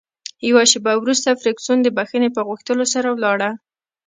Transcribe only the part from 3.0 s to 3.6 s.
ولاړه.